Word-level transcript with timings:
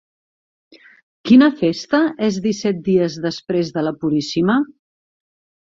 Quina 1.29 1.49
festa 1.59 1.99
és 2.29 2.41
disset 2.47 2.81
dies 2.89 3.21
després 3.29 3.73
de 3.79 3.87
la 3.89 3.95
Puríssima? 4.03 4.59